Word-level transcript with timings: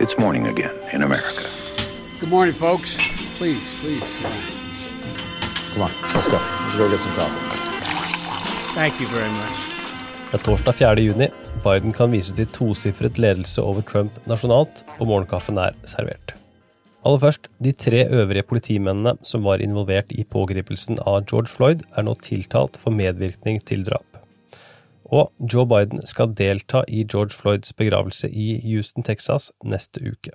It's 0.00 0.16
morning 0.16 0.46
again 0.46 0.70
in 0.92 1.02
America. 1.02 1.42
Good 2.20 2.30
morning, 2.30 2.54
folks. 2.54 2.94
Please, 3.36 3.74
please. 3.80 4.10
Come 5.74 5.82
on, 5.82 5.90
let's 6.14 6.28
go. 6.28 6.38
Let's 6.38 6.76
go 6.76 6.88
get 6.88 7.00
some 7.00 7.14
coffee. 7.18 7.42
Thank 8.76 9.00
you 9.00 9.08
very 9.08 9.30
much. 9.30 9.58
Det 10.30 10.38
er 10.38 10.44
torsdag 10.44 10.72
4. 10.72 11.02
juni. 11.02 11.28
Biden 11.64 11.92
kan 11.92 12.12
vise 12.14 12.36
til 12.36 12.46
tosifret 12.46 13.18
ledelse 13.18 13.62
over 13.62 13.82
Trump 13.82 14.14
nasjonalt, 14.30 14.84
og 15.00 15.10
morgenkaffen 15.10 15.58
er 15.58 15.74
servert. 15.82 16.36
Aller 17.02 17.18
først, 17.18 17.50
de 17.58 17.72
tre 17.72 18.04
øvrige 18.06 18.46
politimennene 18.46 19.16
som 19.26 19.42
var 19.42 19.58
involvert 19.58 20.14
i 20.14 20.22
pågripelsen 20.22 21.02
av 21.06 21.24
George 21.26 21.50
Floyd, 21.50 21.82
er 21.96 22.06
nå 22.06 22.14
tiltalt 22.22 22.78
for 22.78 22.94
medvirkning 22.94 23.58
til 23.66 23.82
drap. 23.90 24.07
Og 25.08 25.32
Joe 25.52 25.64
Biden 25.68 26.04
skal 26.06 26.34
delta 26.36 26.82
i 26.88 27.04
George 27.04 27.32
Floyds 27.36 27.72
begravelse 27.72 28.28
i 28.28 28.58
Houston, 28.66 29.02
Texas 29.02 29.50
neste 29.64 30.02
uke. 30.04 30.34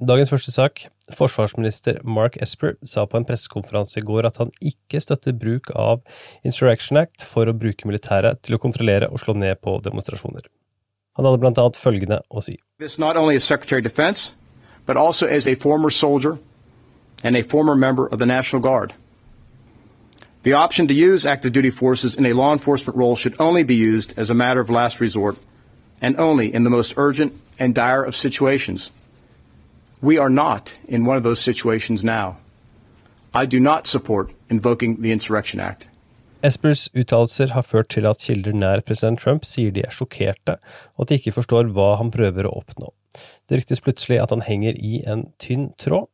Dagens 0.00 0.30
første 0.32 0.52
sak. 0.52 0.86
Forsvarsminister 1.12 2.00
Mark 2.04 2.36
Esper 2.42 2.74
sa 2.84 3.04
på 3.06 3.18
en 3.20 3.26
pressekonferanse 3.28 4.00
i 4.00 4.04
går 4.04 4.26
at 4.26 4.40
han 4.40 4.50
ikke 4.64 5.00
støtter 5.00 5.36
bruk 5.36 5.68
av 5.76 6.00
Insurrection 6.44 6.98
Act 6.98 7.22
for 7.28 7.48
å 7.48 7.54
bruke 7.54 7.86
militæret 7.86 8.40
til 8.42 8.56
å 8.56 8.60
kontrollere 8.60 9.10
og 9.12 9.20
slå 9.20 9.36
ned 9.36 9.60
på 9.62 9.76
demonstrasjoner. 9.84 10.48
Han 11.14 11.28
hadde 11.28 11.42
blant 11.44 11.60
annet 11.60 11.78
følgende 11.78 12.22
å 12.28 12.42
si. 12.42 12.56
This 12.80 12.98
not 12.98 13.16
only 13.16 13.36
as 13.36 13.44
Secretary 13.44 13.78
of 13.78 13.84
Defense, 13.84 14.34
but 14.86 14.96
also 14.96 15.28
former 15.60 15.90
soldier 15.90 16.38
and 17.22 17.36
a 17.36 17.42
former 17.42 17.76
member 17.76 18.08
of 18.08 18.18
the 18.18 18.26
Guard. 18.60 18.94
The 20.44 20.52
option 20.52 20.86
to 20.88 20.94
use 20.94 21.24
active 21.24 21.52
duty 21.52 21.70
forces 21.70 22.14
in 22.14 22.26
a 22.26 22.34
law 22.34 22.52
enforcement 22.52 22.98
role 22.98 23.16
should 23.16 23.34
only 23.40 23.62
be 23.62 23.74
used 23.74 24.12
as 24.18 24.28
a 24.28 24.34
matter 24.34 24.60
of 24.60 24.68
last 24.68 25.00
resort 25.00 25.38
and 26.02 26.20
only 26.20 26.52
in 26.52 26.64
the 26.64 26.70
most 26.70 26.98
urgent 26.98 27.32
and 27.58 27.74
dire 27.74 28.04
of 28.04 28.14
situations. 28.14 28.90
We 30.02 30.18
are 30.18 30.28
not 30.28 30.74
in 30.86 31.06
one 31.06 31.16
of 31.16 31.22
those 31.22 31.40
situations 31.40 32.04
now. 32.04 32.36
I 33.32 33.46
do 33.46 33.58
not 33.58 33.86
support 33.86 34.34
invoking 34.50 35.00
the 35.00 35.12
Insurrection 35.12 35.60
Act. 35.60 35.88
Espers 36.42 36.90
uttalelser 36.92 37.46
har 37.56 37.62
ført 37.62 37.88
til 37.88 38.04
at 38.06 38.20
kilder 38.20 38.52
nær 38.52 38.80
president 38.84 39.20
Trump 39.20 39.46
sier 39.48 39.72
de 39.72 39.80
er 39.80 39.96
sjokkerte, 39.96 40.58
og 40.96 41.06
at 41.06 41.08
de 41.08 41.14
ikke 41.14 41.32
forstår 41.32 41.72
hva 41.72 41.94
han 41.96 42.12
prøver 42.12 42.44
å 42.44 42.52
oppnå. 42.60 42.92
Det 43.48 43.62
ryktes 43.62 43.80
plutselig 43.80 44.20
at 44.20 44.30
han 44.30 44.44
henger 44.44 44.76
i 44.76 45.00
en 45.08 45.30
tynn 45.40 45.70
tråd, 45.80 46.10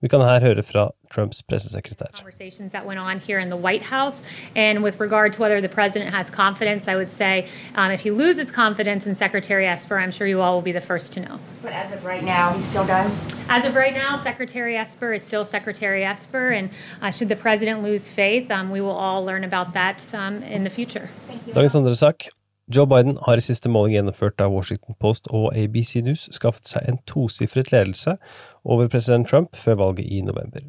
vi 0.00 0.08
kan 0.08 0.22
her 0.24 0.40
høre 0.40 0.62
fra 0.64 0.90
Trumps 1.10 1.42
pressesekretær. 1.42 2.12
Conversations 2.12 2.70
that 2.70 2.86
went 2.86 3.00
on 3.00 3.18
here 3.18 3.40
in 3.40 3.48
the 3.48 3.56
White 3.56 3.82
House, 3.82 4.22
and 4.54 4.80
with 4.80 5.00
regard 5.00 5.32
to 5.32 5.40
whether 5.40 5.60
the 5.60 5.68
president 5.68 6.14
has 6.14 6.30
confidence, 6.30 6.86
I 6.86 6.94
would 6.94 7.10
say 7.10 7.48
um, 7.74 7.90
if 7.90 8.02
he 8.02 8.12
loses 8.12 8.50
confidence 8.50 9.08
in 9.08 9.14
Secretary 9.14 9.66
Esper, 9.66 9.98
I'm 9.98 10.12
sure 10.12 10.28
you 10.28 10.40
all 10.40 10.54
will 10.54 10.62
be 10.62 10.72
the 10.72 10.80
first 10.80 11.12
to 11.14 11.20
know. 11.20 11.40
But 11.62 11.72
as 11.72 11.92
of 11.92 12.04
right 12.04 12.22
now, 12.22 12.52
he 12.52 12.60
still 12.60 12.86
does. 12.86 13.26
As 13.48 13.64
of 13.64 13.74
right 13.74 13.92
now, 13.92 14.14
Secretary 14.14 14.76
Esper 14.76 15.12
is 15.12 15.24
still 15.24 15.44
Secretary 15.44 16.04
Esper, 16.04 16.48
and 16.48 16.70
uh, 17.02 17.10
should 17.10 17.28
the 17.28 17.36
president 17.36 17.82
lose 17.82 18.08
faith, 18.08 18.48
um, 18.50 18.70
we 18.70 18.80
will 18.80 18.90
all 18.90 19.24
learn 19.24 19.42
about 19.42 19.72
that 19.72 20.14
um, 20.14 20.44
in 20.44 20.62
the 20.62 20.70
future. 20.70 21.10
Dagens 21.48 21.74
andre 21.74 21.94
sak. 21.94 22.28
Joe 22.70 22.86
Biden 22.86 23.16
har 23.26 23.40
i 23.40 23.42
siste 23.42 23.70
måling 23.72 23.96
gjennomført 23.96 24.38
av 24.44 24.52
Washington 24.54 24.94
Post 25.02 25.26
og 25.34 25.48
ABC 25.58 25.96
News 26.06 26.28
skaffet 26.36 26.68
seg 26.70 26.84
en 26.86 27.00
tosifret 27.08 27.72
ledelse 27.74 28.14
over 28.62 28.86
president 28.92 29.26
Trump 29.26 29.58
før 29.58 29.80
valget 29.80 30.06
i 30.06 30.20
november. 30.22 30.68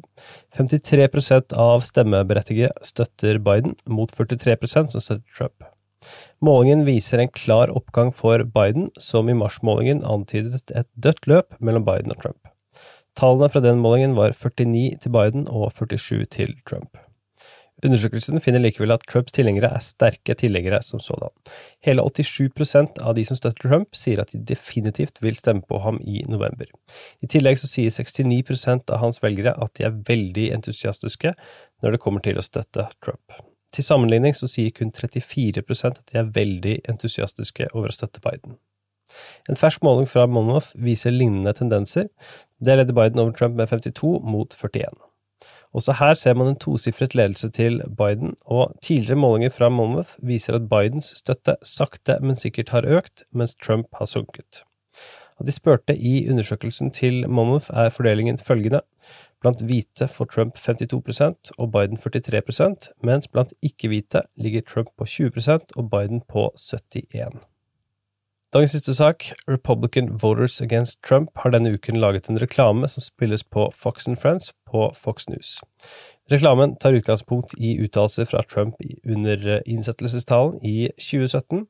53% 0.58 1.54
av 1.54 1.84
stemmeberettigede 1.86 2.72
støtter 2.82 3.38
Biden, 3.38 3.76
mot 3.86 4.10
43% 4.10 4.96
som 4.96 5.04
støtter 5.04 5.22
Trump. 5.36 5.68
Målingen 6.42 6.82
viser 6.88 7.22
en 7.22 7.30
klar 7.30 7.70
oppgang 7.70 8.10
for 8.10 8.42
Biden, 8.42 8.90
som 8.98 9.30
i 9.30 9.38
marsmålingen 9.38 10.02
antydet 10.02 10.74
et 10.74 10.90
dødt 10.98 11.30
løp 11.30 11.54
mellom 11.60 11.86
Biden 11.86 12.10
og 12.10 12.18
Trump. 12.24 12.50
Tallene 13.14 13.52
fra 13.52 13.62
den 13.62 13.78
målingen 13.78 14.18
var 14.18 14.34
49 14.34 14.98
til 15.04 15.14
Biden 15.14 15.46
og 15.46 15.70
47 15.78 16.24
til 16.34 16.56
Trump. 16.66 16.98
Undersøkelsen 17.82 18.38
finner 18.38 18.62
likevel 18.62 18.94
at 18.94 19.02
Trumps 19.10 19.34
tilhengere 19.34 19.72
er 19.74 19.82
sterke 19.82 20.36
tilhengere 20.38 20.78
som 20.86 21.00
sådan. 21.02 21.32
Hele 21.82 22.04
87% 22.06 23.00
av 23.02 23.16
de 23.18 23.24
som 23.26 23.38
støtter 23.38 23.66
Trump, 23.66 23.90
sier 23.98 24.22
at 24.22 24.30
de 24.30 24.38
definitivt 24.52 25.18
vil 25.24 25.38
stemme 25.38 25.66
på 25.66 25.80
ham 25.82 25.98
i 26.06 26.22
november. 26.30 26.70
I 27.22 27.30
tillegg 27.32 27.58
så 27.58 27.70
sier 27.70 27.90
69% 27.90 28.92
av 28.94 29.02
hans 29.02 29.18
velgere 29.24 29.56
at 29.58 29.74
de 29.78 29.88
er 29.88 29.98
veldig 30.12 30.52
entusiastiske 30.60 31.34
når 31.82 31.96
det 31.96 32.02
kommer 32.06 32.22
til 32.22 32.38
å 32.38 32.46
støtte 32.46 32.86
Trump. 33.02 33.42
Til 33.74 33.86
sammenligning 33.86 34.36
så 34.36 34.46
sier 34.46 34.70
kun 34.76 34.92
34% 34.94 35.98
at 35.98 36.12
de 36.12 36.20
er 36.20 36.34
veldig 36.36 36.80
entusiastiske 36.92 37.72
over 37.72 37.90
å 37.90 37.98
støtte 37.98 38.22
Biden. 38.22 38.60
En 39.50 39.58
fersk 39.58 39.82
måling 39.84 40.06
fra 40.08 40.28
Monmouth 40.30 40.70
viser 40.78 41.12
lignende 41.12 41.52
tendenser. 41.56 42.12
Det 42.62 42.76
leder 42.78 42.96
Biden 42.96 43.20
over 43.20 43.34
Trump 43.36 43.58
med 43.58 43.72
52 43.72 44.20
mot 44.22 44.54
41. 44.54 45.01
Også 45.72 45.94
her 45.96 46.14
ser 46.18 46.36
man 46.36 46.50
en 46.52 46.58
tosifret 46.60 47.14
ledelse 47.16 47.48
til 47.50 47.80
Biden, 47.98 48.34
og 48.44 48.74
tidligere 48.82 49.20
målinger 49.20 49.54
fra 49.54 49.68
Monmouth 49.72 50.18
viser 50.22 50.58
at 50.58 50.68
Bidens 50.68 51.14
støtte 51.16 51.56
sakte, 51.62 52.18
men 52.20 52.36
sikkert 52.36 52.74
har 52.74 52.86
økt, 52.86 53.24
mens 53.32 53.54
Trump 53.54 53.88
har 53.98 54.10
sunket. 54.10 54.62
Av 55.40 55.46
de 55.48 55.52
spurte 55.54 55.94
i 55.96 56.28
undersøkelsen 56.30 56.92
til 56.94 57.24
Monmouth 57.28 57.72
er 57.72 57.90
fordelingen 57.90 58.38
følgende. 58.38 58.82
Blant 59.42 59.64
hvite 59.66 60.06
får 60.08 60.28
Trump 60.30 60.58
52% 60.60 61.54
og 61.58 61.72
Biden 61.72 61.98
43% 61.98 62.92
mens 63.02 63.26
blant 63.32 63.56
ikke-hvite 63.62 64.22
ligger 64.36 64.62
Trump 64.68 64.92
på 64.98 65.08
20% 65.08 65.74
og 65.76 65.90
Biden 65.90 66.22
på 66.28 66.50
71 66.54 67.51
Dagens 68.52 68.72
siste 68.72 68.92
sak, 68.94 69.32
Republican 69.48 70.18
Voters 70.22 70.60
Against 70.60 70.98
Trump, 71.02 71.30
har 71.40 71.50
denne 71.54 71.70
uken 71.72 71.96
laget 71.96 72.26
en 72.28 72.36
reklame 72.36 72.84
som 72.88 73.00
spilles 73.00 73.40
på 73.44 73.70
Fox 73.72 74.08
and 74.08 74.18
Friends 74.20 74.50
på 74.68 74.90
Fox 74.92 75.24
News. 75.28 75.60
Reklamen 76.30 76.74
tar 76.76 76.92
utgangspunkt 76.92 77.54
i 77.56 77.78
uttalelser 77.80 78.28
fra 78.28 78.42
Trump 78.42 78.74
under 79.08 79.62
innsettelsestalen 79.64 80.58
i 80.60 80.90
2017, 81.00 81.64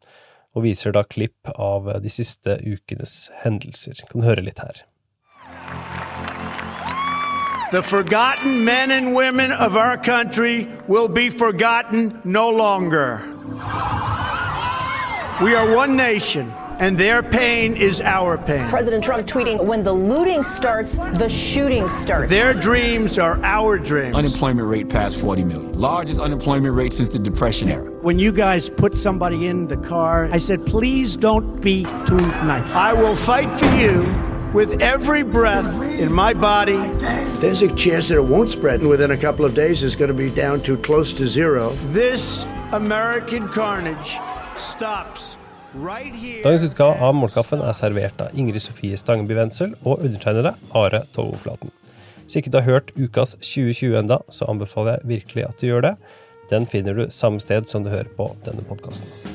og 0.55 0.65
viser 0.65 0.91
da 0.91 1.05
klipp 1.07 1.53
av 1.55 1.87
de 2.03 2.11
siste 2.11 2.57
ukenes 2.67 3.31
hendelser. 3.45 4.03
Kan 4.11 4.27
høre 4.27 4.43
litt 4.43 4.59
her. 4.59 4.83
The 7.71 7.83
forgotten 7.83 8.65
men 8.65 8.91
and 8.91 9.15
women 9.15 9.53
of 9.53 9.77
our 9.77 9.97
country 9.97 10.67
will 10.89 11.09
be 11.09 11.31
forgotten 11.31 12.19
no 12.25 12.51
longer. 12.51 13.23
We 15.41 15.55
are 15.55 15.77
one 15.77 15.97
nation. 15.97 16.53
And 16.83 16.99
their 16.99 17.23
pain 17.23 17.77
is 17.77 18.01
our 18.01 18.37
pain. 18.37 18.69
President 18.69 19.05
Trump 19.05 19.23
tweeting 19.23 19.65
when 19.65 19.85
the 19.85 19.93
looting 19.93 20.43
starts, 20.43 20.97
the 20.97 21.29
shooting 21.29 21.89
starts. 21.89 22.29
Their 22.29 22.53
dreams 22.53 23.21
are 23.21 23.41
our 23.45 23.79
dreams. 23.79 24.17
Unemployment 24.17 24.67
rate 24.67 24.89
past 24.89 25.21
40 25.21 25.45
million. 25.45 25.73
Largest 25.79 26.19
unemployment 26.19 26.75
rate 26.75 26.93
since 26.93 27.13
the 27.13 27.21
Depression 27.21 27.69
era. 27.69 27.89
When 28.03 28.19
you 28.19 28.33
guys 28.33 28.69
put 28.69 28.97
somebody 28.97 29.47
in 29.47 29.69
the 29.69 29.77
car, 29.77 30.29
I 30.33 30.39
said, 30.39 30.67
please 30.67 31.17
don't 31.17 31.63
be 31.63 31.85
too 31.85 32.17
nice. 32.17 32.75
I 32.75 32.93
will 32.93 33.15
fight 33.15 33.49
for 33.61 33.73
you 33.77 34.03
with 34.53 34.83
every 34.83 35.23
breath 35.23 36.01
in 36.01 36.13
my 36.13 36.35
body. 36.35 36.79
There's 37.39 37.63
a 37.63 37.73
chance 37.77 38.09
that 38.09 38.17
it 38.17 38.25
won't 38.25 38.51
spread. 38.51 38.81
And 38.81 38.89
Within 38.89 39.13
a 39.13 39.17
couple 39.17 39.45
of 39.45 39.55
days, 39.55 39.85
it's 39.85 39.95
going 39.95 40.09
to 40.09 40.15
be 40.15 40.31
down 40.31 40.61
to 40.63 40.77
close 40.77 41.13
to 41.13 41.29
zero. 41.29 41.71
This 41.93 42.45
American 42.73 43.49
carnage 43.49 44.17
stops 44.57 45.39
Dagens 45.73 46.67
utgave 46.67 46.99
av 47.01 47.15
Målkaffen 47.17 47.63
er 47.65 47.73
servert 47.73 48.21
av 48.21 48.35
Ingrid 48.37 48.61
Sofie 48.61 48.99
Stangeby 49.01 49.39
Wendsel 49.39 49.73
og 49.89 50.05
undertegnede 50.05 50.53
Are 50.77 51.01
Tovoflaten. 51.17 51.73
Hvis 52.27 52.43
ikke 52.43 52.53
du 52.53 52.61
har 52.61 52.69
hørt 52.69 52.93
Ukas 52.99 53.39
2020 53.41 53.97
enda, 54.03 54.21
så 54.29 54.51
anbefaler 54.53 54.99
jeg 54.99 55.13
virkelig 55.17 55.49
at 55.49 55.61
du 55.61 55.71
gjør 55.71 55.87
det. 55.89 55.95
Den 56.53 56.69
finner 56.69 56.97
du 56.97 57.07
samme 57.09 57.41
sted 57.41 57.73
som 57.73 57.87
du 57.87 57.93
hører 57.95 58.13
på 58.19 58.35
denne 58.45 58.65
podkasten. 58.69 59.32